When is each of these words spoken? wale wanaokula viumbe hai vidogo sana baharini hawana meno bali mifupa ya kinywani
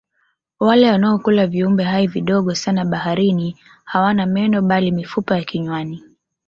wale 0.59 0.91
wanaokula 0.91 1.47
viumbe 1.47 1.83
hai 1.83 2.07
vidogo 2.07 2.55
sana 2.55 2.85
baharini 2.85 3.57
hawana 3.83 4.25
meno 4.25 4.61
bali 4.61 4.91
mifupa 4.91 5.37
ya 5.37 5.43
kinywani 5.43 6.03